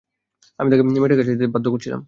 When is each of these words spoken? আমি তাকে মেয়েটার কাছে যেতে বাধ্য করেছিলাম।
আমি 0.59 0.69
তাকে 0.71 0.83
মেয়েটার 0.85 1.17
কাছে 1.19 1.31
যেতে 1.33 1.45
বাধ্য 1.53 1.67
করেছিলাম। 1.73 1.99